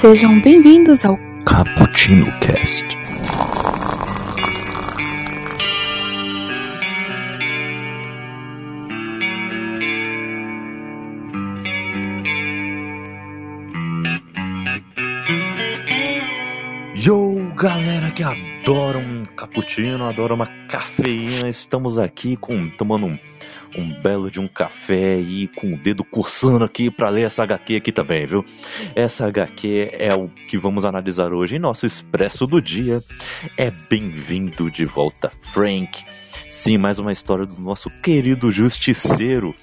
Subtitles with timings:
[0.00, 2.86] Sejam bem-vindos ao Cappuccino Cast.
[16.94, 23.18] Yo, galera que adora um cappuccino, adora uma cafeína, estamos aqui com tomando um,
[23.76, 27.76] um belo de um café e com o dedo coçando aqui para ler essa HQ
[27.76, 28.44] aqui também, viu?
[28.94, 33.00] Essa HQ é o que vamos analisar hoje em nosso expresso do dia.
[33.56, 36.04] É bem-vindo de volta, Frank.
[36.50, 39.54] Sim, mais uma história do nosso querido justiceiro.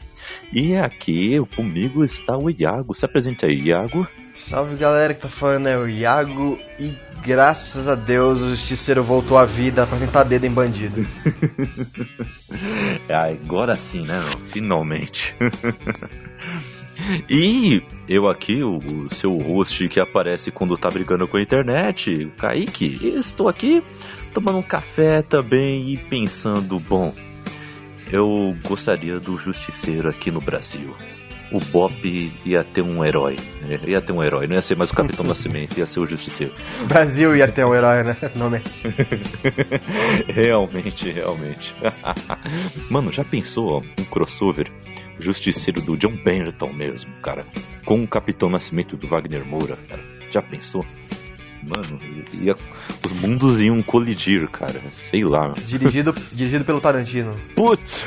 [0.51, 2.93] E aqui comigo está o Iago.
[2.93, 4.07] Se apresente aí, Iago.
[4.45, 9.39] Salve galera que tá falando é o Iago e graças a Deus o Justiceiro voltou
[9.39, 11.03] à vida pra sentar dedo em bandido.
[13.09, 14.19] Agora sim, né?
[14.45, 15.35] Finalmente.
[17.27, 22.25] e eu aqui, o, o seu host que aparece quando tá brigando com a internet,
[22.25, 23.83] o Kaique, estou aqui
[24.31, 27.15] tomando um café também e pensando, bom,
[28.11, 30.93] eu gostaria do Justiceiro aqui no Brasil.
[31.51, 33.37] O Bop ia ter um herói.
[33.61, 33.79] né?
[33.85, 34.47] Ia ter um herói.
[34.47, 36.53] Não ia ser mais o Capitão Nascimento, ia ser o Justiceiro.
[36.87, 38.15] Brasil ia ter um herói, né?
[38.33, 38.83] Finalmente.
[40.27, 41.75] realmente, realmente.
[42.89, 44.71] Mano, já pensou ó, um crossover
[45.19, 47.45] justiceiro do John Benton mesmo, cara?
[47.85, 50.03] Com o Capitão Nascimento do Wagner Moura, cara?
[50.31, 50.83] Já pensou?
[51.63, 51.99] Mano,
[52.41, 52.55] ia,
[53.03, 54.79] os mundos iam colidir, cara.
[54.91, 55.53] Sei lá.
[55.65, 57.33] Dirigido, dirigido pelo Tarantino.
[57.55, 58.05] Putz!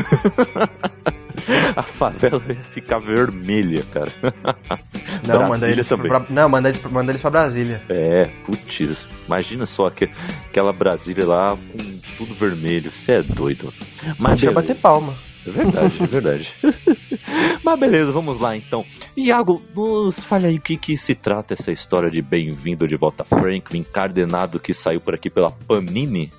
[1.77, 4.13] A favela ia ficar vermelha, cara.
[5.27, 6.09] Não, manda eles, também.
[6.09, 7.83] pra, não manda, eles, manda eles pra Brasília.
[7.89, 10.11] É, putz, imagina só aque-
[10.49, 11.79] aquela Brasília lá com
[12.17, 12.91] tudo vermelho.
[12.93, 13.73] Você é doido.
[14.19, 14.53] Mas beleza.
[14.53, 15.15] bater palma.
[15.47, 16.53] É verdade, é verdade.
[17.65, 18.85] Mas beleza, vamos lá então.
[19.17, 23.25] Iago, nos fale aí o que, que se trata essa história de Bem-vindo de Volta
[23.25, 26.33] Frank, o encardenado que saiu por aqui pela Panini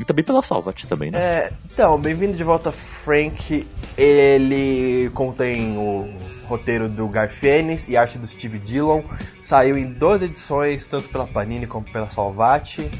[0.00, 1.18] e também pela Salvat também, né?
[1.18, 3.66] É, então, bem-vindo de volta, Frank.
[3.98, 6.08] Ele contém o
[6.46, 9.02] roteiro do Garfienes e arte do Steve Dillon.
[9.42, 12.90] Saiu em 12 edições, tanto pela Panini como pela Salvati.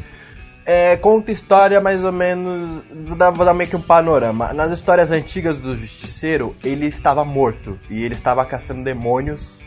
[0.67, 2.85] É, conta história mais ou menos.
[3.07, 4.53] Vou dar, vou dar meio que um panorama.
[4.53, 9.59] Nas histórias antigas do Justiceiro, ele estava morto e ele estava caçando demônios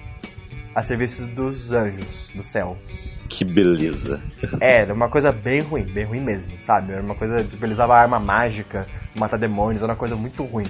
[0.75, 2.77] a serviço dos anjos do céu.
[3.29, 4.21] Que beleza.
[4.59, 6.91] É, era uma coisa bem ruim, bem ruim mesmo, sabe?
[6.93, 8.85] Era uma coisa, tipo, ele usava arma mágica,
[9.17, 10.65] matar demônios, era uma coisa muito ruim.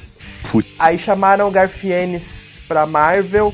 [0.51, 0.69] Putz.
[0.79, 3.53] Aí chamaram o Garfienes pra Marvel,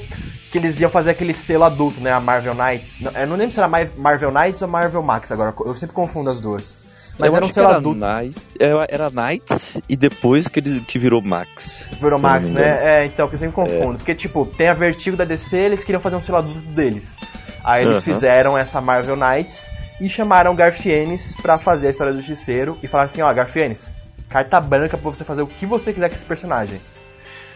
[0.51, 2.11] que eles iam fazer aquele selo adulto, né?
[2.11, 2.99] A Marvel Knights.
[2.99, 5.95] Não, Eu não lembro se era Mar- Marvel Knights ou Marvel Max agora, eu sempre
[5.95, 6.77] confundo as duas.
[7.19, 8.41] Mas Eu era um que selo era adulto, Knight,
[8.89, 11.89] era, Knights e depois que, ele, que virou Max.
[12.01, 13.01] virou Max, né?
[13.01, 13.97] É, então, que eu sempre confundo.
[13.97, 17.15] Porque, tipo, tem a Vertigo da DC, eles queriam fazer um selo adulto deles.
[17.63, 18.01] Aí eles Aham.
[18.01, 19.69] fizeram essa Marvel Knights
[19.99, 23.91] e chamaram o Garfienes pra fazer a história do Justiceiro e falaram assim, ó, Garfienes,
[24.29, 26.79] carta branca pra você fazer o que você quiser com esse personagem.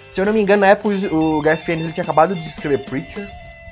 [0.09, 3.27] Se eu não me engano, na época o Garfienes ele tinha acabado de escrever Preacher.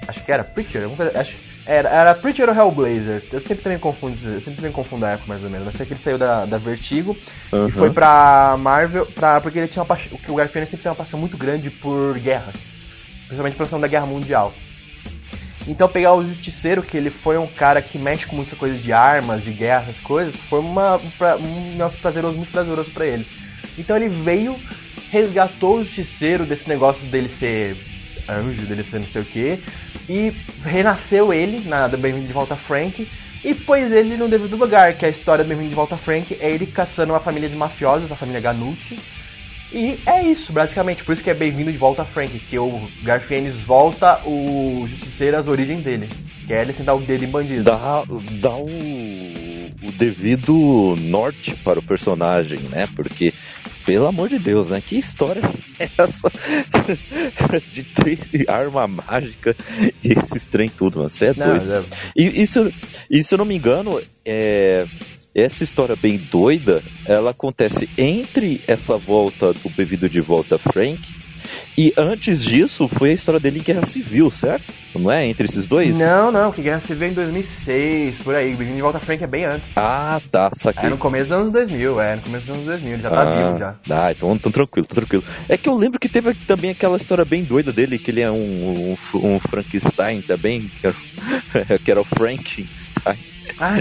[0.07, 1.35] Acho que era Preacher, alguma coisa- acho,
[1.71, 3.23] era, era Preacher ou Hellblazer.
[3.31, 5.65] Eu sempre também confundo, eu sempre também confundo a época mais ou menos.
[5.65, 7.15] Mas sei que ele saiu da, da Vertigo
[7.53, 7.67] Aham.
[7.67, 10.95] e foi pra Marvel, pra, porque ele tinha uma paixão, o Garfienes sempre tem uma
[10.95, 12.69] paixão muito grande por guerras,
[13.27, 14.53] principalmente pela Segunda Guerra Mundial.
[15.67, 18.91] Então pegar o Justiceiro, que ele foi um cara que mexe com muita coisa de
[18.91, 23.05] armas, de guerra, essas coisas, foi uma, um pra- um negócio prazeroso, muito prazeroso pra
[23.05, 23.25] ele.
[23.77, 24.55] Então ele veio,
[25.11, 27.77] resgatou o Justiceiro desse negócio dele ser
[28.29, 29.59] anjo, dele ser não sei o que,
[30.09, 30.33] e
[30.63, 33.07] renasceu ele na do Bem-vindo de Volta Frank,
[33.43, 36.37] e pôs ele no devido lugar, que é a história do Bem-vindo de Volta Frank,
[36.39, 38.97] é ele caçando uma família de mafiosos, a família Ganucci,
[39.73, 41.03] e é isso, basicamente.
[41.03, 45.47] Por isso que é bem-vindo de volta Frank, que o Garfienes volta o Justiceiro às
[45.47, 46.09] origens dele.
[46.45, 47.63] Que é ele sentar o dedo em bandido.
[47.63, 48.03] dá,
[48.41, 52.87] dá o, o devido norte para o personagem, né?
[52.95, 53.33] Porque,
[53.91, 54.81] pelo amor de Deus, né?
[54.85, 55.41] Que história
[55.77, 56.31] é essa
[57.73, 59.53] de arma mágica
[60.01, 61.09] e esses trem tudo, mano?
[61.09, 61.73] Você é Não, doido.
[61.73, 61.83] é-
[62.15, 62.71] E, se, eu-
[63.09, 64.85] e se eu não me engano, é,
[65.35, 71.01] essa história bem doida, ela acontece entre essa volta do bebido de volta Frank
[71.77, 74.73] e antes disso foi a história dele em Guerra Civil, certo?
[74.93, 75.25] Não é?
[75.25, 75.97] Entre esses dois?
[75.97, 78.49] Não, não, que Guerra Civil é em 2006, por aí.
[78.49, 79.71] Bem-vindo de volta Frank é bem antes.
[79.77, 80.87] Ah, tá, saquei.
[80.87, 83.23] É no começo dos anos 2000, é, no começo dos anos 2000, ele já tá
[83.23, 83.75] vivo já.
[83.89, 85.23] Ah, então, então tranquilo, tô tranquilo.
[85.47, 88.29] É que eu lembro que teve também aquela história bem doida dele, que ele é
[88.29, 93.30] um, um, um Frankenstein também, que era, que era o Frankenstein.
[93.63, 93.75] Ah,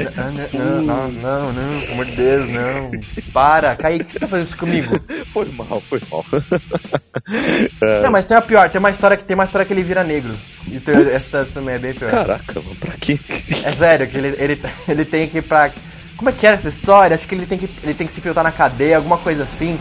[0.53, 2.91] não, não, não, não, pelo amor de Deus, não.
[3.33, 4.93] Para, Kaique, por que você tá fazendo isso comigo?
[5.33, 6.25] Foi mal, foi mal.
[8.03, 10.03] Não, mas tem a pior, tem uma história que tem uma história que ele vira
[10.03, 10.35] negro.
[10.67, 12.11] Então, essa também é bem pior.
[12.11, 13.19] Caraca, mano, pra quê?
[13.65, 15.71] É sério, que ele, ele, ele tem que ir pra.
[16.21, 17.15] Como é que era essa história?
[17.15, 19.81] Acho que ele tem que, ele tem que se filtrar na cadeia, alguma coisa assim.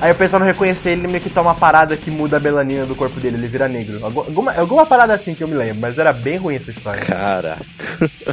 [0.00, 2.86] Aí o pessoal não reconhecer ele, meio que toma uma parada que muda a melanina
[2.86, 3.98] do corpo dele, ele vira negro.
[4.00, 7.04] Alguma, alguma parada assim que eu me lembro, mas era bem ruim essa história.
[7.04, 7.60] Caraca.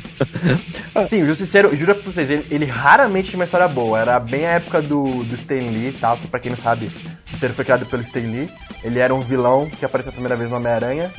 [1.09, 3.99] Sim, o Justiceiro, juro pra vocês, ele, ele, raramente tinha uma história boa.
[3.99, 6.85] Era bem a época do, do Stan Lee e tal, que pra quem não sabe,
[6.85, 6.91] o
[7.25, 8.51] Justiceiro foi criado pelo Stan Lee.
[8.83, 11.11] Ele era um vilão que apareceu a primeira vez no Homem-Aranha.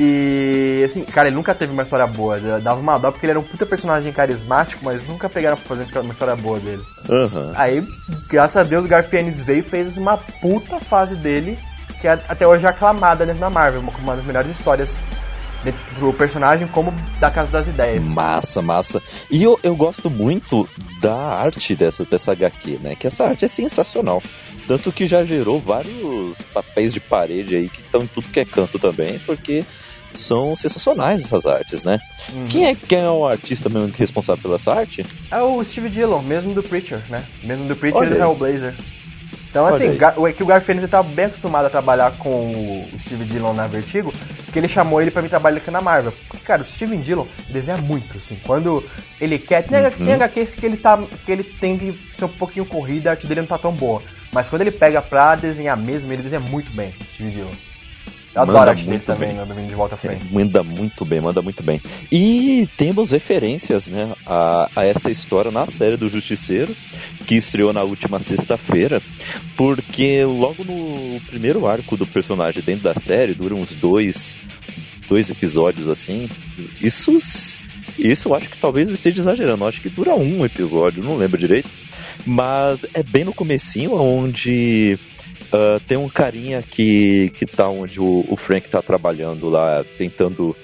[0.00, 2.38] E assim, cara, ele nunca teve uma história boa.
[2.60, 5.98] Dava uma dó porque ele era um puta personagem carismático, mas nunca pegaram pra fazer
[5.98, 6.82] uma história boa dele.
[7.08, 7.52] Uhum.
[7.56, 7.84] Aí,
[8.28, 11.58] graças a Deus, o Garfienes veio e fez uma puta fase dele,
[12.00, 15.00] que é até hoje é aclamada dentro da Marvel, uma das melhores histórias
[15.98, 18.06] pro personagem como da Casa das Ideias.
[18.06, 19.02] Massa, massa.
[19.28, 20.68] E eu, eu gosto muito
[21.00, 22.94] da arte dessa, dessa HQ, né?
[22.94, 24.22] Que essa arte é sensacional.
[24.68, 28.44] Tanto que já gerou vários papéis de parede aí que estão em tudo que é
[28.44, 29.64] canto também, porque
[30.14, 31.98] são sensacionais essas artes, né?
[32.32, 32.46] Uhum.
[32.48, 35.04] Quem, é, quem é o artista mesmo responsável pela essa arte?
[35.30, 37.24] É o Steve Dillon, mesmo do Preacher, né?
[37.42, 38.74] Mesmo do Preacher Olha e do Hellblazer.
[39.50, 43.54] Então, assim, o, que o Garfienes estava bem acostumado a trabalhar com o Steve Dillon
[43.54, 44.12] na Vertigo,
[44.52, 46.12] que ele chamou ele para me trabalhar aqui na Marvel.
[46.28, 48.38] Porque, cara, o Steven Dillon desenha muito, assim.
[48.44, 48.84] Quando
[49.20, 49.62] ele quer.
[49.62, 49.90] Tem, uhum.
[49.90, 53.26] tem HQs que ele, tá, que ele tem que ser um pouquinho corrida, a arte
[53.26, 54.02] dele não tá tão boa.
[54.32, 57.67] Mas quando ele pega pra desenhar mesmo, ele desenha muito bem, Steven Dillon.
[58.38, 59.66] Eu manda adoro muito também, bem.
[59.66, 60.26] de volta à frente.
[60.26, 61.80] É, manda muito bem, manda muito bem.
[62.10, 66.74] E temos referências, né, a, a essa história na série do Justiceiro,
[67.26, 69.02] que estreou na última sexta-feira,
[69.56, 74.36] porque logo no primeiro arco do personagem dentro da série, dura uns dois,
[75.08, 76.28] dois episódios assim.
[76.80, 77.16] Isso,
[77.98, 81.16] isso eu acho que talvez eu esteja exagerando, eu acho que dura um episódio, não
[81.16, 81.68] lembro direito.
[82.26, 84.98] Mas é bem no comecinho onde
[85.48, 90.54] Uh, tem um carinha que, que tá onde o, o Frank tá trabalhando lá, tentando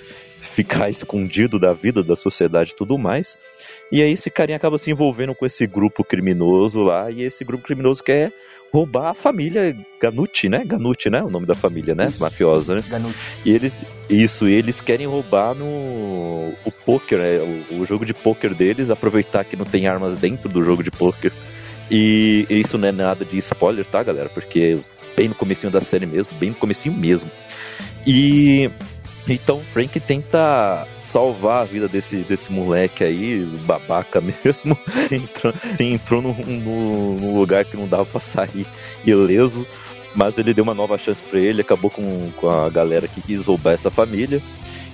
[0.41, 3.37] ficar escondido da vida, da sociedade e tudo mais.
[3.91, 7.65] E aí esse carinha acaba se envolvendo com esse grupo criminoso lá, e esse grupo
[7.65, 8.33] criminoso quer
[8.73, 10.65] roubar a família Ganucci, né?
[10.65, 11.23] Ganucci, né?
[11.23, 12.13] O nome da família, né?
[12.19, 12.83] Mafiosa, né?
[12.87, 13.17] Ganucci.
[13.45, 17.65] E eles, isso, eles querem roubar no o poker, né?
[17.71, 20.91] O, o jogo de poker deles, aproveitar que não tem armas dentro do jogo de
[20.91, 21.33] poker
[21.91, 24.29] e isso não é nada de spoiler, tá, galera?
[24.29, 24.81] Porque
[25.17, 27.31] bem no comecinho da série mesmo, bem no comecinho mesmo.
[28.07, 28.71] E
[29.29, 34.77] então Frank tenta salvar a vida desse, desse moleque aí, babaca mesmo.
[35.11, 38.67] entrou entrou num, no, no lugar que não dava pra sair
[39.05, 39.67] ileso.
[40.15, 43.45] Mas ele deu uma nova chance para ele, acabou com, com a galera que quis
[43.45, 44.41] roubar essa família.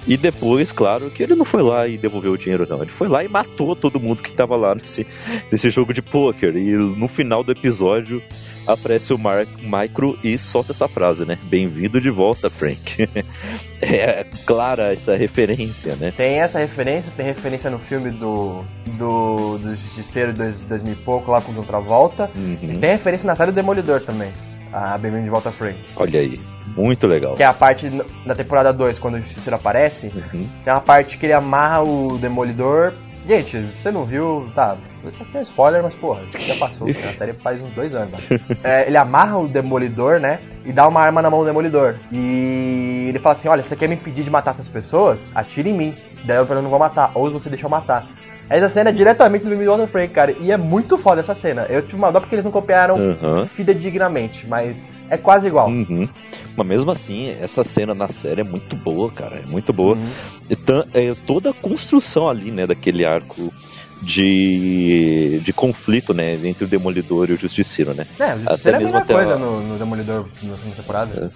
[0.06, 2.82] E depois, claro, que ele não foi lá e devolveu o dinheiro, não.
[2.82, 5.06] Ele foi lá e matou todo mundo que tava lá nesse,
[5.50, 6.56] nesse jogo de pôquer.
[6.56, 8.23] E no final do episódio
[8.67, 11.38] aparece o Mark Micro e solta essa frase, né?
[11.43, 13.08] Bem-vindo de volta, Frank.
[13.81, 16.12] é clara essa referência, né?
[16.17, 21.31] Tem essa referência, tem referência no filme do, do, do Justiceiro de 2000 e pouco,
[21.31, 22.31] lá com outra volta.
[22.35, 22.58] Uhum.
[22.62, 24.32] E tem referência na série do Demolidor também.
[24.72, 25.78] A Bem-vindo de volta, Frank.
[25.96, 26.40] Olha aí.
[26.76, 27.34] Muito legal.
[27.34, 27.90] Que é a parte
[28.25, 30.12] da temporada 2, quando o Justiceiro aparece.
[30.14, 30.46] Uhum.
[30.64, 32.93] Tem uma parte que ele amarra o Demolidor.
[33.26, 34.76] Gente, você não viu, tá?
[35.05, 36.88] Isso aqui é spoiler, mas porra, isso já passou.
[36.88, 38.20] a série faz uns dois anos.
[38.62, 40.38] É, ele amarra o Demolidor, né?
[40.64, 41.96] E dá uma arma na mão do Demolidor.
[42.12, 45.31] E ele fala assim: Olha, você quer me impedir de matar essas pessoas?
[45.34, 45.94] Atire em mim.
[46.25, 47.11] Daí eu não vou matar.
[47.14, 48.06] Ou você deixa eu matar.
[48.50, 50.35] Essa cena é diretamente do Midwalter Frank, cara.
[50.40, 51.66] E é muito foda essa cena.
[51.71, 53.47] Eu tive uma dó porque eles não copiaram uhum.
[53.47, 55.69] fidedignamente, mas é quase igual.
[55.69, 56.09] Uhum.
[56.57, 59.37] Mas mesmo assim, essa cena na série é muito boa, cara.
[59.37, 59.95] É muito boa.
[59.95, 60.11] Uhum.
[60.50, 63.52] Então, é, toda a construção ali, né, daquele arco
[64.00, 68.07] de, de conflito, né, entre o Demolidor e o Justiceiro, né?
[68.19, 69.38] É, o Justiceiro até é a mesma coisa a...
[69.38, 71.33] no, no, Demolidor na segunda temporada.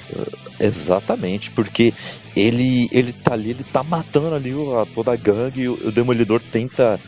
[0.59, 1.92] É, exatamente, porque
[2.35, 5.92] ele, ele tá ali, ele tá matando ali a, toda a gangue e o, o
[5.92, 6.99] Demolidor tenta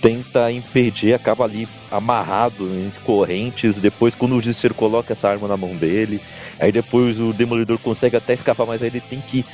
[0.00, 3.78] tenta impedir, acaba ali amarrado em correntes.
[3.78, 6.20] Depois, quando o Justiceiro coloca essa arma na mão dele,
[6.58, 9.44] aí depois o Demolidor consegue até escapar, mas aí ele tem que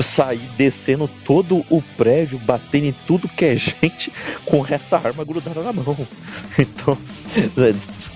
[0.00, 4.12] sair descendo todo o prédio, batendo em tudo que é gente
[4.44, 5.96] com essa arma grudada na mão.
[6.58, 6.98] Então,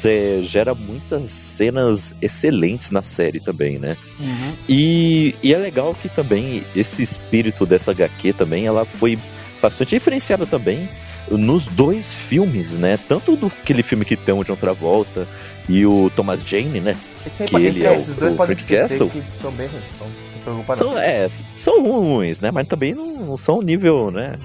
[0.04, 3.96] é, gera muitas cenas excelentes na série também, né?
[4.20, 4.54] Uhum.
[4.68, 9.18] E, e é legal que também esse espírito dessa HQ também, ela foi
[9.62, 10.86] bastante diferenciada também
[11.30, 12.98] nos dois filmes, né?
[13.08, 15.26] Tanto do aquele filme que tem o John Travolta
[15.68, 16.96] e o Thomas Jane, né?
[17.26, 19.08] Esse que ele é, é o, o Frank Castle.
[19.08, 19.68] Que são bem
[20.52, 22.50] ruins, são, é, são ruins, né?
[22.50, 24.36] Mas também não, não são nível, né?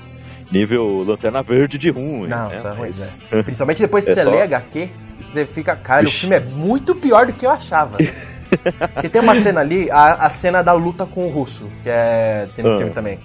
[0.51, 2.27] Nível Lanterna Verde de ruim.
[2.27, 2.58] Não, né?
[2.58, 3.43] são ruins, né?
[3.43, 4.29] Principalmente depois que é você só...
[4.31, 4.89] lê HQ,
[5.22, 6.15] você fica, cara, Ixi.
[6.15, 7.98] o filme é muito pior do que eu achava.
[8.93, 12.48] Porque tem uma cena ali, a, a cena da luta com o russo, que é.
[12.55, 12.77] tem no Ah.
[12.77, 13.20] filme também.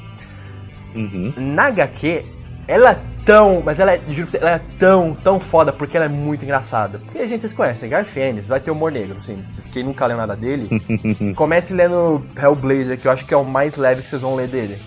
[0.95, 1.33] Uhum.
[1.37, 2.25] Na HQ,
[2.69, 3.61] ela tão.
[3.63, 6.45] Mas ela é, juro pra você, ela é tão, tão foda porque ela é muito
[6.45, 6.99] engraçada.
[6.99, 9.45] Porque, gente, vocês conhecem, Garfienes, vai ter humor negro, assim.
[9.73, 10.69] Quem nunca leu nada dele,
[11.37, 14.49] comece lendo Hellblazer, que eu acho que é o mais leve que vocês vão ler
[14.49, 14.79] dele.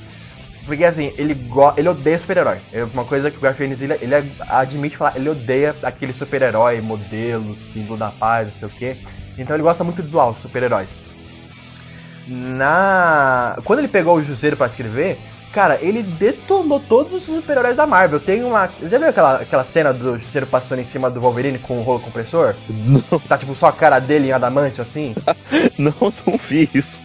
[0.65, 2.59] Porque assim, ele, go ele odeia super-herói.
[2.71, 7.57] É uma coisa que o Garfienes ele, ele admite falar, ele odeia aquele super-herói, modelo,
[7.57, 8.97] símbolo da paz, não sei o quê.
[9.37, 11.03] Então ele gosta muito do visual de super-heróis.
[12.27, 13.57] Na.
[13.63, 15.17] Quando ele pegou o Juseiro pra escrever,
[15.53, 18.19] cara, ele detonou todos os super-heróis da Marvel.
[18.19, 18.69] Tem uma.
[18.83, 21.99] Já viu aquela, aquela cena do Juseiro passando em cima do Wolverine com o rolo
[21.99, 22.55] compressor?
[22.69, 25.15] Não, Tá tipo só a cara dele em adamante assim?
[25.77, 25.93] não,
[26.25, 27.01] não fiz.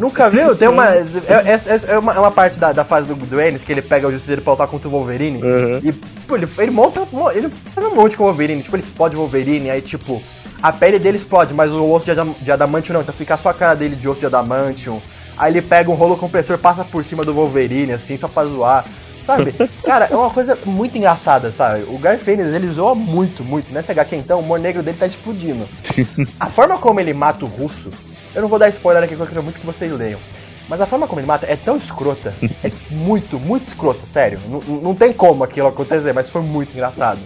[0.00, 0.54] Nunca viu?
[0.56, 0.88] Tem uma.
[0.94, 1.04] É,
[1.46, 4.06] é- é uma, é uma parte da, da fase do, do Ennis que ele pega
[4.08, 5.42] o Justiceiro pra lutar contra o Wolverine.
[5.42, 5.80] Uhum.
[5.82, 7.06] E pô, ele, ele monta.
[7.34, 8.62] Ele faz um monte com o Wolverine.
[8.62, 10.22] Tipo, ele explode o Wolverine, aí tipo.
[10.62, 13.02] A pele dele explode, mas o osso de, adam, de adamantium não.
[13.02, 15.00] Então fica só a cara dele de osso de adamantium.
[15.36, 18.84] Aí ele pega um rolo compressor, passa por cima do Wolverine, assim, só pra zoar.
[19.24, 19.52] Sabe?
[19.84, 21.84] Cara, é uma coisa muito engraçada, sabe?
[21.88, 23.72] O Garfênis, ele zoa muito, muito.
[23.72, 25.66] Nessa HQ, então, o humor negro dele tá explodindo.
[26.38, 27.90] A forma como ele mata o russo,
[28.34, 30.20] eu não vou dar spoiler aqui, porque eu quero muito que vocês leiam.
[30.68, 34.40] Mas a forma como ele mata é tão escrota, é muito, muito escrota, sério.
[34.48, 37.20] Não, não tem como aquilo acontecer, mas foi muito engraçado.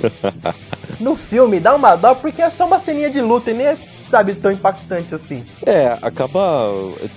[0.99, 3.79] No filme dá uma dó porque é só uma ceninha de luta e nem é,
[4.11, 5.45] sabe, tão impactante assim.
[5.67, 6.39] É, acaba.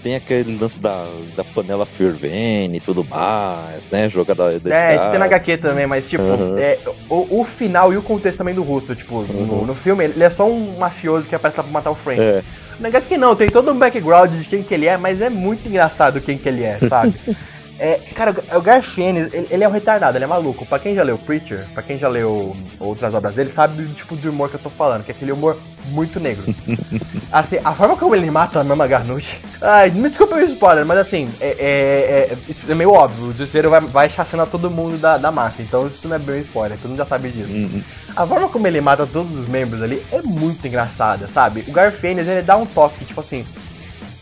[0.01, 4.09] Tem aquele lance da, da panela fervendo e tudo mais, né?
[4.09, 5.25] Jogada desse É, isso tem na.
[5.25, 6.57] HQ também, mas tipo, Uhum.
[6.57, 9.65] é, o, o final e o contexto também do Russo, tipo, no, Uhum.
[9.65, 12.21] no filme ele é só um mafioso que aparece lá pra matar o Frank.
[12.21, 12.43] É.
[12.79, 15.67] Na HQ não, tem todo um background de quem que ele é, mas é muito
[15.67, 17.19] engraçado quem que ele é, sabe?
[17.83, 20.65] É, cara, o Garfienes, ele, ele é um retardado, ele é maluco.
[20.65, 24.15] Pra quem já leu Preacher, pra quem já leu outras obras dele, sabe o tipo
[24.15, 26.45] de humor que eu tô falando, que é aquele humor muito negro.
[27.29, 29.37] assim, a forma como ele mata a Mama Garnucci.
[29.61, 33.25] Ai, me desculpa o spoiler, mas assim, é, é- é- é meio óbvio.
[33.25, 36.37] O Justiceiro vai, vai chacinar todo mundo da, da máfia, então isso não é bem
[36.37, 37.53] um spoiler, todo mundo já sabe disso.
[37.53, 37.81] Uhum.
[38.15, 41.65] A forma como ele mata todos os membros ali é muito engraçada, sabe?
[41.67, 43.43] O Garfênis, ele dá um toque, tipo assim.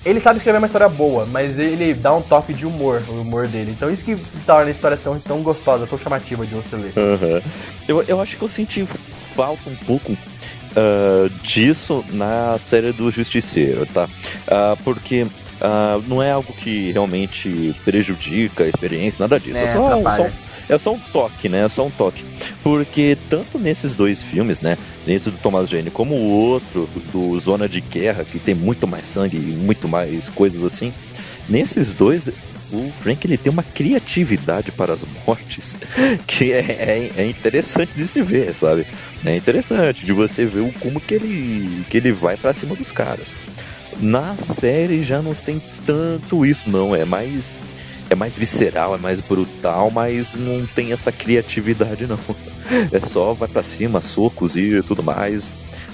[0.04, 3.48] Ele sabe escrever uma história boa, mas ele dá um toque de humor, o humor
[3.48, 3.72] dele.
[3.72, 4.16] Então isso que
[4.46, 6.94] torna a história tão, tão gostosa, tão chamativa de você ler.
[6.98, 7.42] Aham.
[7.88, 8.88] Eu, eu acho que eu senti
[9.36, 10.18] falta um pouco
[10.76, 14.08] ah, disso na série do Justiceiro, tá?
[14.48, 15.28] Ah, porque
[15.60, 19.58] ah, não é algo que realmente prejudica a experiência, nada disso.
[19.58, 20.28] É, É, só, um, só
[20.70, 21.66] é só um toque, né?
[21.66, 22.24] É só um toque.
[22.64, 24.78] Porque tanto nesses dois filmes, né?
[25.06, 29.06] Nesse do Thomas Jane, como o outro, do Zona de Guerra, que tem muito mais
[29.06, 30.94] sangue e muito mais coisas assim.
[31.50, 32.30] Nesses dois,
[32.72, 35.76] o Frank ele tem uma criatividade para as mortes
[36.26, 38.86] que é, é, é interessante de se ver, sabe?
[39.26, 42.92] É interessante de você ver o como que ele, que ele vai para cima dos
[42.92, 43.34] caras.
[44.00, 46.96] Na série já não tem tanto isso, não.
[46.96, 47.54] É mais
[48.12, 52.20] é mais visceral, é mais brutal, mas não tem essa criatividade não.
[52.92, 55.44] É só vai pra cima, socos e tudo mais,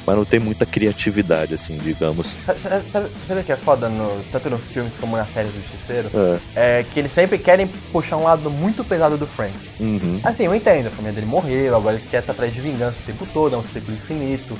[0.05, 2.35] mas não tem muita criatividade assim, digamos.
[2.45, 5.47] Sabe, sabe, sabe, sabe o que é foda, nos, tanto nos filmes como na série
[5.47, 6.09] do Justiceiro?
[6.55, 6.79] É.
[6.79, 9.53] É que eles sempre querem puxar um lado muito pesado do Frank.
[9.79, 10.19] Uhum.
[10.23, 13.05] Assim, eu entendo, a família dele morreu, agora ele quer estar atrás de vingança o
[13.05, 14.55] tempo todo, é um ciclo infinito.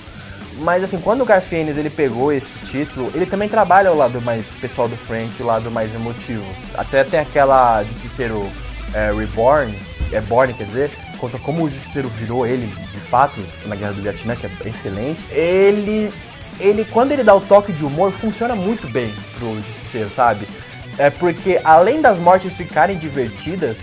[0.59, 4.51] Mas assim, quando o Garfienes ele pegou esse título, ele também trabalha o lado mais
[4.53, 6.45] pessoal do Frank, o lado mais emotivo.
[6.73, 8.43] Até tem aquela Justiceiro
[8.93, 9.73] é, Reborn,
[10.11, 14.01] é Born quer dizer, conta como o Justiceiro virou ele, de fato, na Guerra do
[14.01, 15.23] Vietnã, que é excelente.
[15.31, 16.11] Ele,
[16.59, 20.47] ele quando ele dá o toque de humor, funciona muito bem pro Justiceiro, sabe?
[20.97, 23.77] É porque além das mortes ficarem divertidas,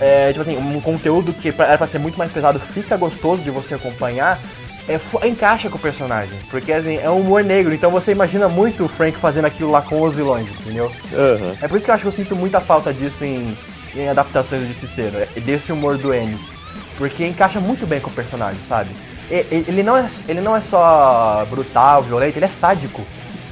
[0.00, 3.50] é, tipo assim, um conteúdo que era pra ser muito mais pesado fica gostoso de
[3.50, 4.40] você acompanhar,
[4.88, 6.38] é, encaixa com o personagem.
[6.50, 9.82] Porque assim, é um humor negro, então você imagina muito o Frank fazendo aquilo lá
[9.82, 10.90] com os vilões, entendeu?
[11.12, 11.54] Aham.
[11.60, 13.56] É por isso que eu acho que eu sinto muita falta disso em,
[13.94, 16.50] em adaptações do Justiceiro, é desse humor do Ennis.
[16.96, 18.90] Porque encaixa muito bem com o personagem, sabe?
[19.30, 23.04] Ele não é, ele não é só brutal, violento, ele é sádico.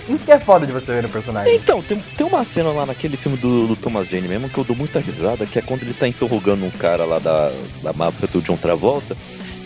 [0.09, 1.55] Isso que é foda de você ver no personagem.
[1.55, 4.65] Então, tem, tem uma cena lá naquele filme do, do Thomas Jane mesmo que eu
[4.65, 7.53] dou muita risada, que é quando ele tá interrogando um cara lá da,
[7.83, 9.17] da máfia do John Travolta,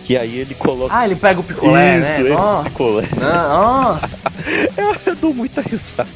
[0.04, 0.94] que aí ele coloca.
[0.96, 2.20] Ah, ele pega o picolé, Isso, né?
[2.20, 3.08] esse Nossa, picolé.
[3.20, 4.20] nossa.
[4.76, 6.08] Eu, eu dou muita risada.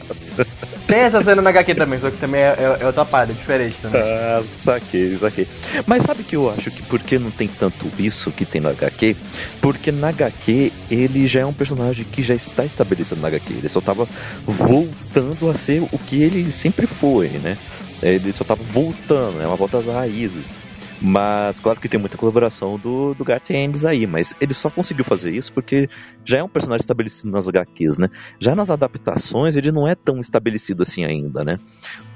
[0.86, 3.34] Tem essa cena na HQ também, só que também é, é- é outra parada, é
[3.34, 4.00] diferente também.
[4.00, 5.46] Ah, saquei, saquei.
[5.86, 8.70] Mas sabe que eu acho que por que não tem tanto isso que tem no
[8.70, 9.14] HQ?
[9.60, 13.52] Porque na HQ ele já é um personagem que já está estabelecido na HQ.
[13.52, 14.08] Ele só tava
[14.46, 17.56] voltando a ser o que ele sempre foi, né?
[18.02, 20.54] Ele só tava voltando, é uma volta às raízes.
[21.00, 25.04] Mas claro que tem muita colaboração do, do Garth Ennis aí, mas ele só conseguiu
[25.04, 25.88] fazer isso porque
[26.24, 28.08] já é um personagem estabelecido nas HQs, né?
[28.38, 31.58] Já nas adaptações ele não é tão estabelecido assim ainda, né?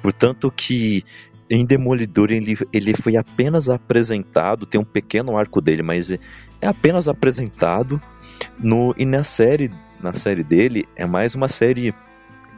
[0.02, 1.04] Portanto que
[1.50, 6.18] em Demolidor ele, ele foi apenas apresentado, tem um pequeno arco dele, mas é,
[6.62, 8.00] apenas apresentado
[8.58, 9.70] no e na série,
[10.00, 11.94] na série dele é mais uma série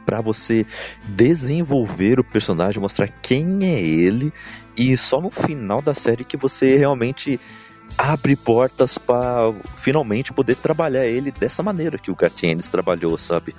[0.05, 0.65] para você
[1.03, 4.33] desenvolver o personagem, mostrar quem é ele
[4.75, 7.39] e só no final da série que você realmente
[7.97, 13.53] abre portas para finalmente poder trabalhar ele dessa maneira que o Gartienes trabalhou, sabe?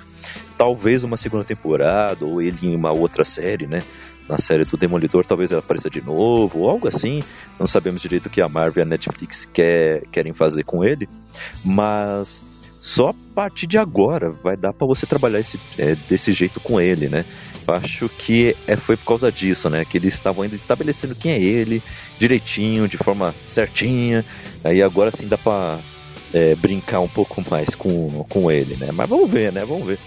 [0.57, 3.83] Talvez uma segunda temporada ou ele em uma outra série, né?
[4.29, 7.23] Na série do Demolidor, talvez ela apareça de novo, ou algo assim.
[7.59, 11.09] Não sabemos direito o que a Marvel e a Netflix quer, querem fazer com ele,
[11.65, 12.43] mas
[12.83, 16.81] só a partir de agora vai dar para você trabalhar esse, é, desse jeito com
[16.81, 17.25] ele, né?
[17.69, 19.85] Acho que é, foi por causa disso, né?
[19.85, 21.81] Que eles estavam ainda estabelecendo quem é ele,
[22.19, 24.25] direitinho, de forma certinha.
[24.65, 25.79] Aí agora sim dá pra
[26.35, 28.89] é, brincar um pouco mais com, com ele, né?
[28.93, 29.65] Mas vamos ver, né?
[29.65, 30.01] Vamos ver.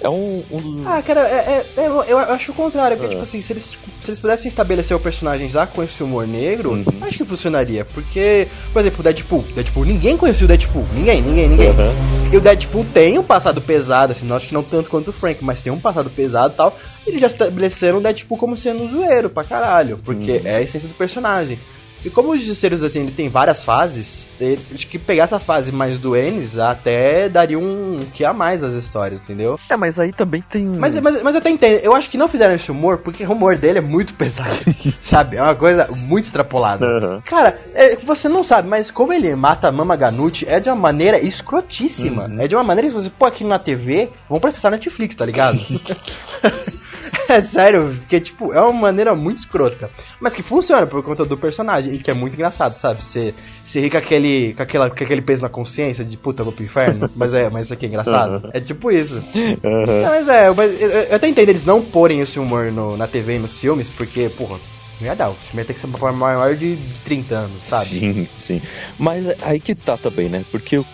[0.00, 0.42] É um.
[0.50, 0.82] um...
[0.86, 3.16] Ah, cara, é, é, é, eu acho o contrário, porque, ah.
[3.16, 3.64] tipo assim, se eles,
[4.02, 6.84] se eles pudessem estabelecer o personagem já com esse humor negro, uhum.
[7.02, 7.84] acho que funcionaria.
[7.84, 9.44] Porque, por exemplo, o Deadpool.
[9.54, 10.84] Deadpool, ninguém conhecia o Deadpool.
[10.94, 11.70] Ninguém, ninguém, ninguém.
[11.70, 12.32] Uhum.
[12.32, 15.12] E o Deadpool tem um passado pesado, assim, não acho que não tanto quanto o
[15.12, 16.78] Frank, mas tem um passado pesado e tal.
[17.06, 20.42] E eles já estabeleceram o Deadpool como sendo um zoeiro pra caralho, porque uhum.
[20.44, 21.58] é a essência do personagem.
[22.04, 24.28] E como os justiceiros assim, ele tem várias fases,
[24.74, 28.74] acho que pegar essa fase mais do Ennis até daria um que a mais as
[28.74, 29.58] histórias, entendeu?
[29.68, 30.64] É, mas aí também tem.
[30.66, 33.32] Mas, mas, mas eu até entendo, eu acho que não fizeram esse humor porque o
[33.32, 34.54] humor dele é muito pesado,
[35.02, 35.36] sabe?
[35.36, 36.86] É uma coisa muito extrapolada.
[36.86, 37.20] Uhum.
[37.22, 40.76] Cara, é, você não sabe, mas como ele mata a Mama Ganucci é de uma
[40.76, 42.24] maneira escrotíssima.
[42.24, 42.40] Uhum.
[42.40, 45.58] É de uma maneira que você pô aqui na TV, vão processar Netflix, tá ligado?
[47.28, 49.90] é sério, que tipo, é uma maneira muito escrota.
[50.20, 51.94] Mas que funciona por conta do personagem.
[51.94, 53.04] E que é muito engraçado, sabe?
[53.04, 56.52] Você, você ri com aquele, com, aquela, com aquele peso na consciência de puta, vou
[56.52, 57.10] pro inferno.
[57.16, 58.44] mas é, mas isso aqui é engraçado.
[58.44, 58.50] Uhum.
[58.52, 59.16] É tipo isso.
[59.34, 60.02] Uhum.
[60.02, 63.36] mas é, mas eu, eu, até entendo eles não porem esse humor no, na TV
[63.36, 64.58] e nos filmes, porque, porra.
[65.00, 67.64] Não ia dar, o filme ia ter que ser uma maior de, de 30 anos,
[67.64, 67.88] sabe?
[67.88, 68.62] Sim, sim.
[68.98, 70.44] Mas aí que tá também, né?
[70.50, 70.84] Porque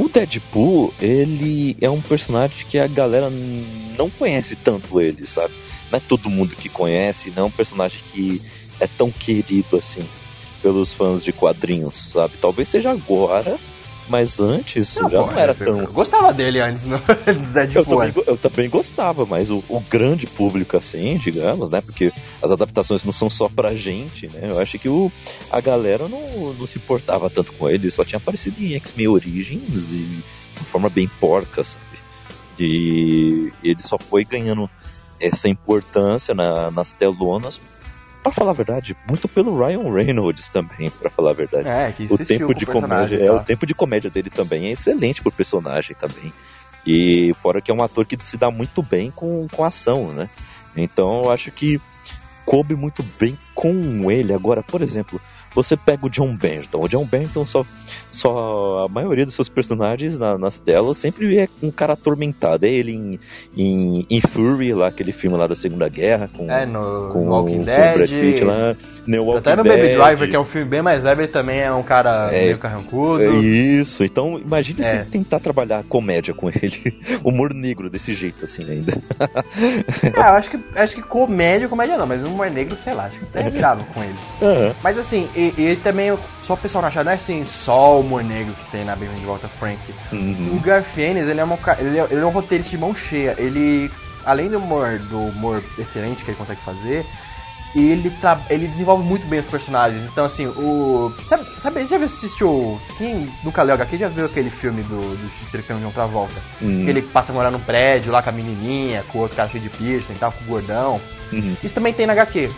[0.00, 3.28] o Deadpool, ele é um personagem que a galera
[3.98, 5.52] não conhece tanto ele, sabe?
[5.90, 8.40] Não é todo mundo que conhece, não é um personagem que
[8.80, 10.00] é tão querido assim
[10.62, 12.34] pelos fãs de quadrinhos, sabe?
[12.40, 13.58] Talvez seja agora,
[14.10, 15.80] mas antes não, já não era tão.
[15.82, 16.98] Eu gostava dele antes, no
[17.54, 18.02] Deadpool.
[18.02, 21.80] Eu também, eu também gostava, mas o, o, grande público, assim, digamos, né?
[21.80, 24.50] Porque as adaptações não são só pra gente, né?
[24.50, 25.12] Eu acho que o,
[25.50, 29.92] a galera não, não se importava tanto com ele, só tinha aparecido em X-Men Origins
[29.92, 30.22] e
[30.58, 31.84] de forma bem porca, sabe?
[32.58, 34.68] E ele só foi ganhando
[35.20, 37.60] essa importância na, nas telonas
[38.22, 41.68] para falar a verdade, muito pelo Ryan Reynolds também, para falar a verdade.
[41.68, 43.24] É, que o tempo de comédia, tá?
[43.24, 46.32] é o tempo de comédia dele também é excelente pro personagem também.
[46.86, 50.28] E fora que é um ator que se dá muito bem com, com ação, né?
[50.76, 51.80] Então eu acho que
[52.44, 54.32] coube muito bem com ele.
[54.32, 55.20] Agora, por exemplo,
[55.54, 56.82] você pega o John Benton.
[56.82, 57.64] O John Benton só,
[58.10, 62.64] só a maioria dos seus personagens na, nas telas sempre é um cara atormentado.
[62.64, 63.20] É ele em,
[63.56, 67.62] em, em, Fury, lá aquele filme lá da Segunda Guerra com, é, no, com, Walking
[67.62, 67.94] Dead.
[67.94, 68.76] Brad Pitt lá.
[69.06, 69.76] No Walking Até no Dead.
[69.76, 72.44] Baby Driver, que é um filme bem mais leve, ele também é um cara é,
[72.44, 73.22] meio carrancudo.
[73.22, 74.04] É isso.
[74.04, 74.84] Então imagine é.
[74.84, 76.98] você tentar trabalhar comédia com ele.
[77.24, 78.92] Humor negro desse jeito assim ainda.
[80.02, 83.18] é, eu acho que acho que comédia, comédia não, mas humor negro, sei lá, acho
[83.18, 84.14] que até virava com ele.
[84.40, 84.74] Uhum.
[84.82, 88.00] Mas assim, e, e também, só o pessoal não achar, não é assim, só o
[88.00, 89.80] humor negro que tem na Bem de Volta Frank.
[90.12, 90.56] Uhum.
[90.56, 93.34] O Garfienes, ele é, uma, ele, é, ele é um roteirista de mão cheia.
[93.38, 93.90] Ele,
[94.24, 97.06] além do humor, do humor excelente que ele consegue fazer,
[97.74, 98.12] ele,
[98.48, 100.02] ele desenvolve muito bem os personagens.
[100.04, 101.12] Então, assim, o.
[101.26, 102.80] Sabe, sabe já viu, assistiu.
[102.98, 106.34] Quem nunca leu HQ já viu aquele filme do, do que de outra volta?
[106.60, 106.84] Uhum.
[106.84, 109.48] Que ele passa a morar num prédio lá com a menininha, com o outro cara
[109.48, 111.00] cheio de piercing e tal, com o gordão.
[111.32, 111.56] Uhum.
[111.62, 112.50] Isso também tem na HQ.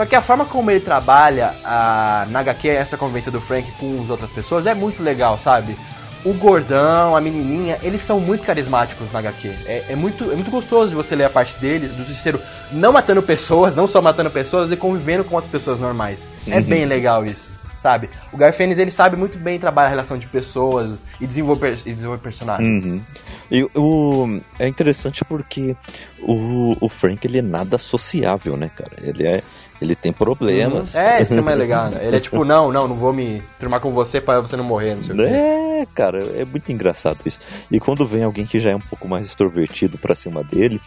[0.00, 4.00] Só que a forma como ele trabalha a, na HQ, essa convivência do Frank com
[4.02, 5.76] as outras pessoas, é muito legal, sabe?
[6.24, 9.48] O gordão, a menininha, eles são muito carismáticos na HQ.
[9.66, 12.40] É, é, muito, é muito gostoso você ler a parte deles, do Justiceiro
[12.72, 16.20] não matando pessoas, não só matando pessoas, e convivendo com outras pessoas normais.
[16.46, 16.56] É uhum.
[16.56, 18.08] É bem legal isso, sabe?
[18.32, 22.22] O Garfênis, ele sabe muito bem trabalhar a relação de pessoas e desenvolver, e desenvolver
[22.22, 22.86] personagens.
[22.86, 23.02] Uhum.
[23.50, 25.76] E o, é interessante porque
[26.22, 28.92] o, o Frank, ele é nada sociável, né, cara?
[29.02, 29.42] Ele é
[29.80, 30.94] ele tem problemas.
[30.94, 31.00] Uhum.
[31.00, 32.00] É, isso é mais legal, né?
[32.06, 34.94] Ele é tipo, não, não, não vou me turmar com você para você não morrer,
[34.94, 35.24] não sei o quê.
[35.24, 37.38] É, cara, é muito engraçado isso.
[37.70, 40.80] E quando vem alguém que já é um pouco mais extrovertido pra cima dele,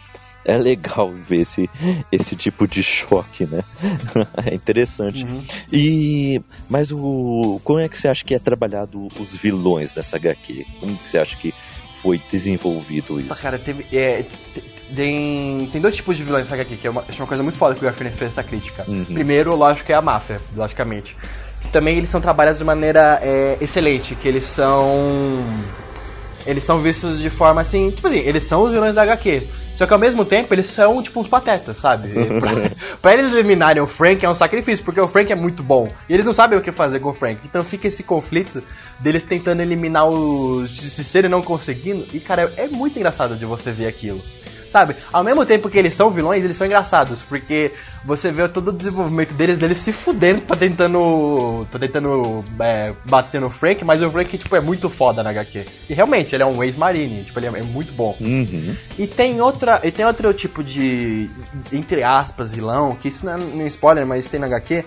[0.44, 1.68] é legal ver esse,
[2.12, 3.64] esse tipo de choque, né?
[4.46, 5.24] é interessante.
[5.24, 5.42] Uhum.
[5.72, 10.66] E mas o como é que você acha que é trabalhado os vilões dessa HQ?
[10.78, 11.54] Como que você acha que
[12.02, 13.32] foi desenvolvido isso?
[13.32, 14.24] Ah, cara, teve é,
[14.94, 17.56] tem, tem dois tipos de vilões nessa HQ, que é uma, é uma coisa muito
[17.56, 18.84] foda que o Garfield fez essa crítica.
[18.86, 19.04] Uhum.
[19.04, 21.16] Primeiro, lógico, é a máfia, logicamente.
[21.60, 25.42] Que também eles são trabalhados de maneira é, excelente, que eles são.
[26.46, 29.46] Eles são vistos de forma assim, tipo assim, eles são os vilões da HQ.
[29.74, 32.10] Só que ao mesmo tempo eles são tipo uns patetas, sabe?
[32.38, 32.50] pra,
[33.00, 35.88] pra, eles eliminarem o Frank é um sacrifício, porque o Frank é muito bom.
[36.06, 37.40] E eles não sabem o que fazer com o Frank.
[37.44, 38.62] Então fica esse conflito
[39.00, 42.06] deles tentando eliminar o Justiceiro e não conseguindo.
[42.12, 44.20] E cara, é muito engraçado de você ver aquilo
[44.74, 44.96] sabe?
[45.12, 47.70] Ao mesmo tempo que eles são vilões, eles são engraçados, porque
[48.04, 51.64] você vê todo o desenvolvimento deles, deles se fudendo pra tentando.
[51.70, 55.64] pra tentando é, bater no Frank, mas o Frank, tipo, é muito foda na HQ.
[55.88, 58.16] E realmente, ele é um ex-marine, tipo, ele é, é muito bom.
[58.20, 58.76] Uhum.
[58.98, 59.80] E tem outra.
[59.84, 61.30] E tem outro tipo de.
[61.72, 64.84] entre aspas, vilão, que isso não é, não é spoiler, mas tem na HQ,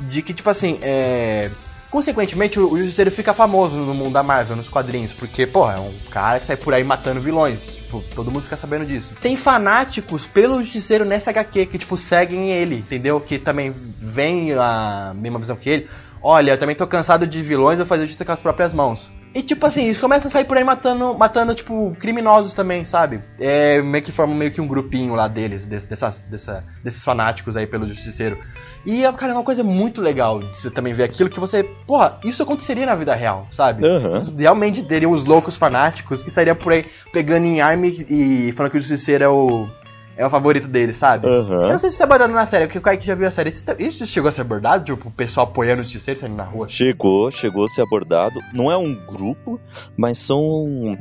[0.00, 1.48] de que, tipo assim, é
[1.90, 5.92] Consequentemente, o Justiceiro fica famoso no mundo da Marvel, nos quadrinhos, porque, pô, é um
[6.10, 7.66] cara que sai por aí matando vilões.
[7.66, 9.14] Tipo, todo mundo fica sabendo disso.
[9.22, 13.18] Tem fanáticos pelo Justiceiro nessa HQ que, tipo, seguem ele, entendeu?
[13.20, 15.88] Que também vem a mesma visão que ele.
[16.20, 19.10] Olha, eu também tô cansado de vilões, eu fazer justiça com as próprias mãos.
[19.34, 23.22] E tipo assim, eles começam a sair por aí matando, matando tipo, criminosos também, sabe?
[23.38, 27.66] É, meio que formam meio que um grupinho lá deles, dessas, dessa, desses fanáticos aí
[27.66, 28.38] pelo Justiceiro.
[28.86, 31.62] E, cara, é uma coisa muito legal de você também ver aquilo que você.
[31.86, 33.86] Porra, isso aconteceria na vida real, sabe?
[33.86, 34.36] Uhum.
[34.38, 38.78] Realmente teriam os loucos fanáticos que sairiam por aí pegando em arma e falando que
[38.78, 39.68] o Justiceiro é o.
[40.18, 41.28] É o favorito dele, sabe?
[41.28, 41.62] Uhum.
[41.62, 43.30] Eu não sei se isso é abordado na série, porque o Kaique já viu a
[43.30, 43.50] série.
[43.50, 44.84] Isso, isso chegou a ser abordado?
[44.84, 46.66] Tipo, o pessoal apoiando o Justiceiro saindo na rua?
[46.66, 48.40] Chegou, chegou a ser abordado.
[48.52, 49.60] Não é um grupo,
[49.96, 50.98] mas são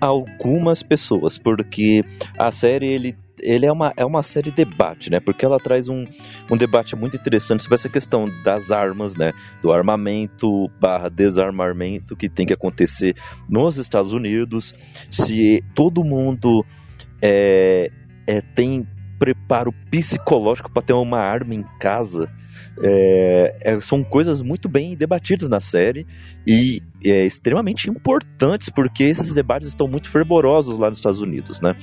[0.00, 2.04] algumas pessoas, porque
[2.38, 5.18] a série ele ele é uma, é uma série de debate, né?
[5.18, 6.06] Porque ela traz um,
[6.48, 9.32] um debate muito interessante sobre essa questão das armas, né?
[9.60, 13.16] Do armamento barra desarmamento que tem que acontecer
[13.48, 14.72] nos Estados Unidos.
[15.10, 16.64] Se todo mundo
[17.20, 17.90] é,
[18.26, 18.86] é, tem
[19.18, 22.28] preparo psicológico para ter uma arma em casa.
[22.82, 26.06] É, é, são coisas muito bem debatidas na série
[26.46, 31.76] e é, extremamente importantes porque esses debates estão muito fervorosos lá nos Estados Unidos, né?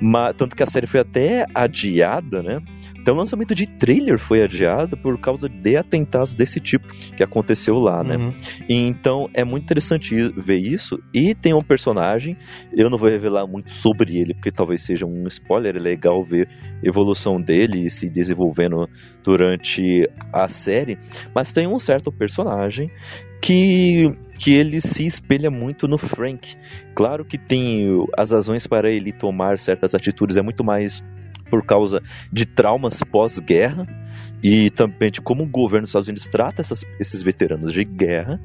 [0.00, 2.60] Mas, tanto que a série foi até adiada, né?
[3.00, 7.76] Então o lançamento de trailer foi adiado por causa de atentados desse tipo que aconteceu
[7.76, 8.16] lá, né?
[8.16, 8.34] Uhum.
[8.68, 10.98] E, então é muito interessante ver isso.
[11.12, 12.36] E tem um personagem,
[12.72, 16.48] eu não vou revelar muito sobre ele, porque talvez seja um spoiler, é legal ver
[16.82, 18.88] a evolução dele se desenvolvendo
[19.22, 20.98] durante a série.
[21.34, 22.90] Mas tem um certo personagem
[23.40, 26.56] que que ele se espelha muito no Frank.
[26.94, 31.04] Claro que tem as razões para ele tomar certas atitudes é muito mais
[31.50, 32.02] por causa
[32.32, 33.86] de traumas pós-guerra
[34.42, 38.40] e também de como o governo dos Estados Unidos trata essas, esses veteranos de guerra,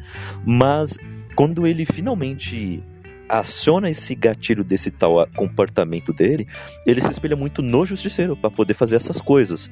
[0.46, 0.98] mas
[1.34, 2.84] quando ele finalmente
[3.30, 6.48] aciona esse gatilho desse tal comportamento dele,
[6.86, 9.70] ele se espelha muito no justiceiro para poder fazer essas coisas.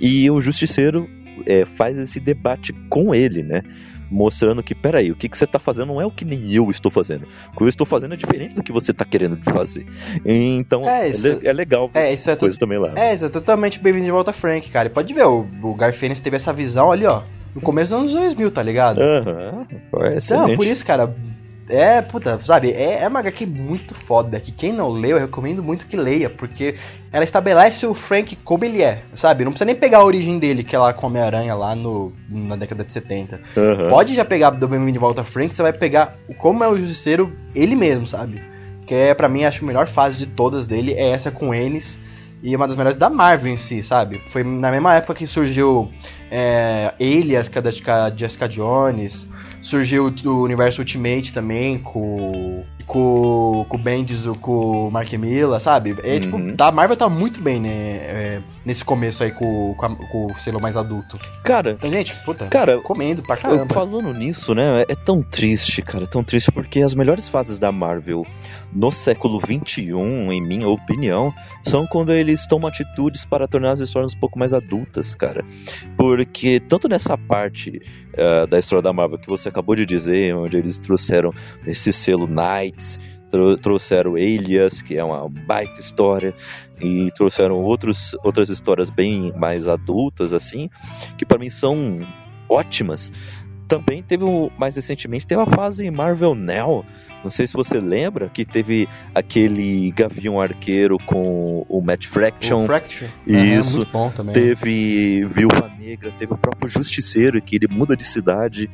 [0.00, 1.08] E o justiceiro
[1.46, 3.62] é, faz esse debate com ele, né?
[4.10, 6.70] mostrando que, peraí, o que, que você está fazendo não é o que nem eu
[6.70, 7.26] estou fazendo.
[7.52, 9.86] O que eu estou fazendo é diferente do que você está querendo fazer.
[10.24, 12.92] Então, é, isso, é, é legal é, isso é coisa também lá.
[12.96, 14.88] É, isso é totalmente bem-vindo de volta Frank, cara.
[14.88, 17.22] E pode ver, o, o Garfênis teve essa visão ali, ó,
[17.54, 19.00] no começo dos anos 2000, tá ligado?
[19.00, 21.14] Aham, uhum, é Então, por isso, cara,
[21.68, 25.62] é, puta, sabe, é, é uma HQ muito foda, que quem não leu, eu recomendo
[25.62, 26.76] muito que leia, porque
[27.12, 29.44] ela estabelece o Frank como ele é, sabe?
[29.44, 32.56] Não precisa nem pegar a origem dele, que é lá com Homem-Aranha lá no, na
[32.56, 33.40] década de 70.
[33.56, 33.90] Uhum.
[33.90, 37.32] Pode já pegar do bem de volta Frank, você vai pegar como é o Justiceiro
[37.54, 38.42] ele mesmo, sabe?
[38.86, 41.98] Que é, pra mim, acho a melhor fase de todas dele, é essa com eles
[42.42, 44.22] e uma das melhores da Marvel em si, sabe?
[44.28, 45.90] Foi na mesma época que surgiu
[46.30, 47.70] é, Alias, que é da
[48.14, 49.28] Jessica Jones,
[49.62, 55.96] surgiu o universo Ultimate também, com, com, com o Bendis, com o Mark Miller, sabe?
[56.02, 56.48] É, tipo, uhum.
[56.48, 57.68] tipo, a Marvel tá muito bem, né?
[57.70, 61.18] É, nesse começo aí com, com, a, com, o selo mais adulto.
[61.42, 63.72] Cara, então, gente, puta, cara, comendo pra caramba.
[63.72, 64.84] Falando nisso, né?
[64.86, 68.26] É tão triste, cara, é tão triste porque as melhores fases da Marvel
[68.70, 71.32] no século 21, em minha opinião,
[71.64, 75.42] são quando eles tomam atitudes para tornar as histórias um pouco mais adultas, cara.
[75.96, 77.80] Porque tanto nessa parte
[78.12, 81.32] uh, da história da Marvel que você acabou de dizer, onde eles trouxeram
[81.66, 82.98] esse selo Knights,
[83.60, 86.34] trouxeram Elias, que é uma baita história,
[86.80, 90.68] e trouxeram outros, outras histórias bem mais adultas, assim,
[91.16, 92.00] que para mim são
[92.48, 93.12] ótimas.
[93.68, 94.24] Também teve,
[94.58, 96.84] mais recentemente, teve a fase Marvel Now.
[97.22, 102.62] Não sei se você lembra que teve aquele Gavião Arqueiro com o Matt Fraction.
[102.62, 103.06] O Fraction.
[103.26, 103.82] Isso.
[103.82, 104.32] É, também.
[104.32, 108.70] Teve Viúva Negra, teve o próprio Justiceiro, que ele muda de cidade,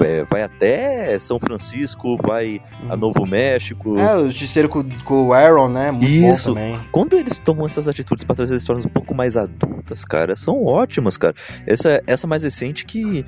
[0.00, 3.00] é, vai até São Francisco, vai a Uhum.
[3.00, 3.98] Novo México.
[3.98, 5.90] É, o Justiceiro com, com o Aaron, né?
[5.90, 6.54] Muito Isso.
[6.90, 11.16] Quando eles tomam essas atitudes para trazer histórias um pouco mais adultas, cara, são ótimas,
[11.16, 11.34] cara.
[11.66, 13.24] Essa, essa mais recente que,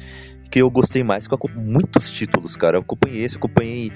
[0.50, 2.76] que eu gostei mais, que eu muitos títulos, cara.
[2.76, 3.92] Eu acompanhei esse, acompanhei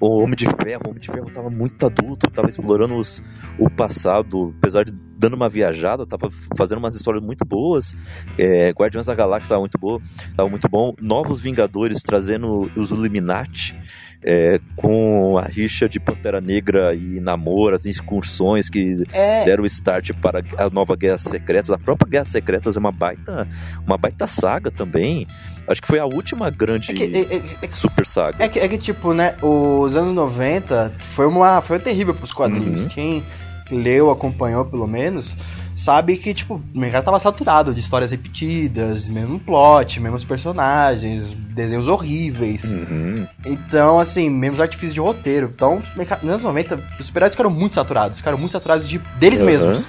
[0.00, 0.82] o Homem de Ferro.
[0.86, 3.22] O Homem de Ferro tava muito adulto, tava explorando os,
[3.58, 7.94] o passado, apesar de dando uma viajada, tava fazendo umas histórias muito boas.
[8.38, 10.00] É, Guardiões da Galáxia tava muito boa,
[10.36, 10.94] tava muito bom.
[11.00, 13.74] Novos Vingadores trazendo os Illuminati.
[14.20, 19.66] é, com a rixa de Pantera Negra e Namor, as incursões que É, deram o
[19.66, 21.70] start para a nova Guerra Secretas.
[21.70, 23.46] A própria Guerra Secretas é uma baita,
[23.86, 25.24] uma baita saga também.
[25.68, 28.42] Acho que foi a última grande que, é, é- é que- super saga.
[28.42, 32.82] é que, é que, tipo, né, os anos 90 foi uma foi terrível pros quadrinhos.
[32.82, 32.88] Uhum.
[32.88, 33.24] Quem
[33.70, 35.36] leu, acompanhou pelo menos,
[35.74, 41.86] sabe que, tipo, o mercado tava saturado de histórias repetidas, mesmo plot, mesmos personagens, desenhos
[41.86, 42.64] horríveis.
[42.64, 43.26] Uhum.
[43.46, 45.52] Então, assim, mesmos artifícios de roteiro.
[45.54, 45.82] Então,
[46.22, 49.50] nos anos 90, os super-heróis ficaram muito saturados, ficaram muito saturados de, deles Aham.
[49.50, 49.88] mesmos.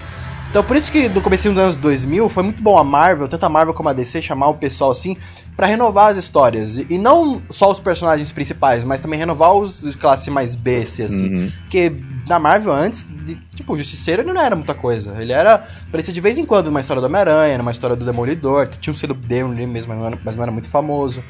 [0.49, 3.45] Então, por isso que no começo dos anos 2000 foi muito bom a Marvel, tanto
[3.45, 5.15] a Marvel como a DC, chamar o pessoal assim
[5.55, 6.77] pra renovar as histórias.
[6.77, 10.77] E, e não só os personagens principais, mas também renovar os de classe mais B,
[10.77, 11.35] assim.
[11.35, 11.51] Uhum.
[11.61, 11.93] Porque
[12.27, 13.05] na Marvel antes,
[13.55, 15.15] tipo, o Justiceiro ele não era muita coisa.
[15.19, 15.67] Ele era.
[15.91, 18.97] Parecia de vez em quando uma história do Homem-Aranha, numa história do Demolidor, tinha um
[18.97, 21.23] selo dele mesmo, mas não era muito famoso.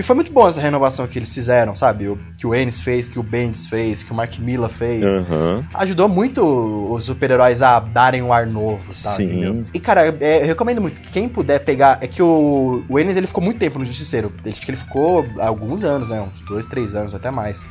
[0.00, 2.08] E foi muito bom essa renovação que eles fizeram, sabe?
[2.08, 5.04] O, que o Ennis fez, que o Bendis fez, que o Mark Miller fez.
[5.04, 5.62] Aham.
[5.74, 6.42] Ajudou muito
[6.90, 9.10] os super-heróis a darem um ar novo, tá?
[9.10, 9.24] Sim.
[9.24, 9.64] Entendeu?
[9.74, 11.98] E, cara, é, eu recomendo muito que quem puder pegar.
[12.00, 14.32] É que o, o Ennis ele ficou muito tempo no Justiceiro.
[14.46, 16.18] Acho que ele ficou alguns anos, né?
[16.22, 17.66] Uns dois, três anos, até mais.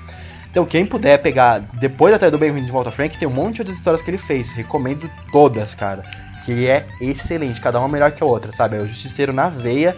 [0.52, 3.62] Então, quem puder pegar, depois até do Bem-vindo de Volta Frank, tem um monte de
[3.62, 4.52] outras histórias que ele fez.
[4.52, 6.04] Recomendo todas, cara.
[6.46, 8.78] Que é excelente, cada uma melhor que a outra, sabe?
[8.78, 9.98] É o Justiceiro na veia,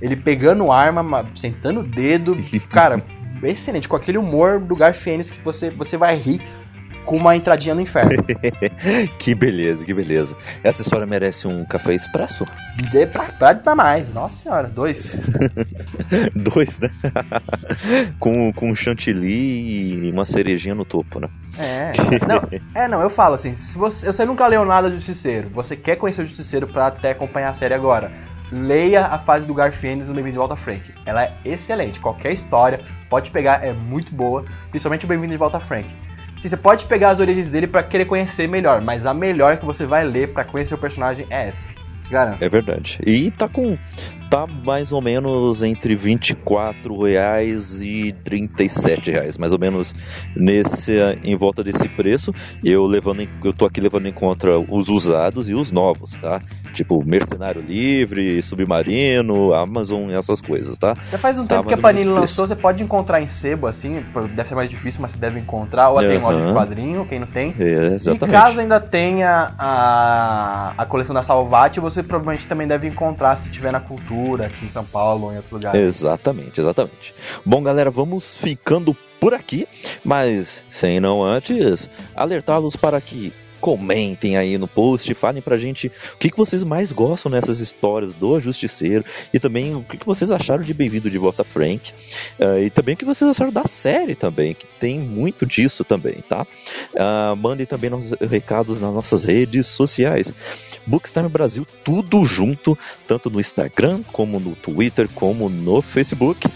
[0.00, 2.36] ele pegando arma, ma- sentando o dedo.
[2.70, 3.02] Cara,
[3.42, 6.40] excelente, com aquele humor do Garfienes que você, você vai rir
[7.04, 8.10] com uma entradinha no inferno.
[9.18, 10.36] que beleza, que beleza.
[10.62, 12.44] Essa história merece um café expresso?
[12.90, 15.18] De pra, pra, pra mais, nossa senhora, dois.
[16.34, 16.90] Dois, né?
[18.18, 21.28] com, com chantilly e uma cerejinha no topo, né?
[21.58, 21.92] É,
[22.26, 25.74] não, é, não, eu falo assim, se você, você nunca leu nada do Justiceiro, você
[25.74, 28.12] quer conhecer o Justiceiro pra até acompanhar a série agora,
[28.50, 30.82] leia a fase do Garfienes no Bem-vindo de Volta a Frank.
[31.04, 35.56] Ela é excelente, qualquer história, pode pegar, é muito boa, principalmente o Bem-vindo de Volta
[35.56, 35.88] a Frank.
[36.38, 39.64] Sim, você pode pegar as origens dele pra querer conhecer melhor, mas a melhor que
[39.64, 41.68] você vai ler pra conhecer o personagem é essa.
[42.10, 42.42] Garanto.
[42.42, 42.98] É verdade.
[43.06, 43.76] E tá com.
[44.28, 49.94] Tá mais ou menos entre 24 reais e 37 reais, mais ou menos
[50.34, 52.32] nesse, em volta desse preço.
[52.62, 56.40] Eu levando em- eu tô aqui levando em conta os usados e os novos, tá?
[56.72, 60.94] Tipo Mercenário Livre, Submarino, Amazon, essas coisas, tá?
[61.10, 64.02] Já faz um Tá tempo que a Panini lançou, você pode encontrar em sebo, assim,
[64.34, 67.20] deve ser mais difícil, mas você deve encontrar, ou até em loja de quadrinho, quem
[67.20, 67.54] não tem.
[67.58, 68.32] É, E exatamente.
[68.32, 73.72] caso ainda tenha a, a coleção da Salvati, você provavelmente também deve encontrar se tiver
[73.72, 75.74] na Cultura, aqui em São Paulo ou em outro lugar.
[75.74, 77.14] Exatamente, exatamente.
[77.44, 79.66] Bom, galera, vamos ficando por aqui,
[80.04, 83.32] mas sem não antes alertá-los para que
[83.66, 88.14] comentem aí no post, falem pra gente o que, que vocês mais gostam nessas histórias
[88.14, 91.92] do Justiceiro e também o que, que vocês acharam de Bem-vindo de Volta Frank
[92.38, 96.22] eh, e também o que vocês acharam da série também, que tem muito disso também,
[96.28, 96.46] tá?
[96.96, 100.32] Ah, mandem também nos recados nas nossas redes sociais.
[100.86, 106.48] Bookstime Brasil, tudo junto, tanto no Instagram, como no Twitter, como no Facebook.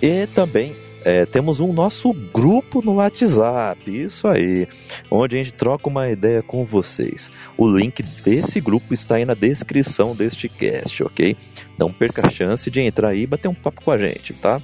[0.00, 4.68] E também é, temos um nosso grupo no WhatsApp, isso aí,
[5.10, 7.30] onde a gente troca uma ideia com vocês.
[7.56, 11.36] O link desse grupo está aí na descrição deste cast, ok?
[11.78, 14.60] Não perca a chance de entrar aí e bater um papo com a gente, tá?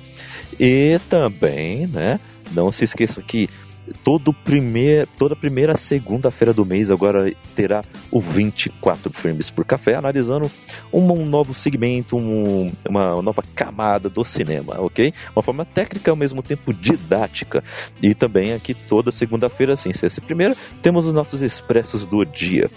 [0.59, 2.21] E também, né?
[2.53, 3.49] Não se esqueça que
[4.05, 10.51] todo primeir, toda primeira segunda-feira do mês agora terá o 24 frames por café, analisando
[10.93, 15.13] um, um novo segmento, um- uma nova camada do cinema, ok?
[15.35, 17.63] Uma forma técnica ao mesmo tempo didática.
[18.03, 22.71] E também aqui toda segunda-feira, sem ser essa primeira, temos os nossos expressos do dia.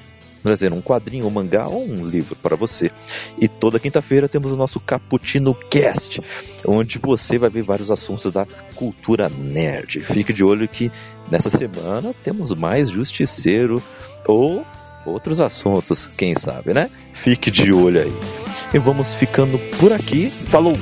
[0.43, 2.91] Trazendo um quadrinho, um mangá ou um livro para você.
[3.37, 6.21] E toda quinta-feira temos o nosso Cappuccino Cast,
[6.65, 10.01] onde você vai ver vários assuntos da cultura nerd.
[10.01, 10.91] Fique de olho que
[11.29, 13.81] nessa semana temos mais Justiceiro
[14.25, 14.65] ou
[15.05, 16.89] outros assuntos, quem sabe, né?
[17.13, 18.13] Fique de olho aí.
[18.73, 20.29] E vamos ficando por aqui.
[20.29, 20.73] Falou!